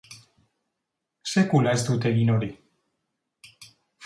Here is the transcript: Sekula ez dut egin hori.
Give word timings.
Sekula 1.33 1.75
ez 1.77 1.83
dut 1.91 2.09
egin 2.13 2.33
hori. 2.37 2.51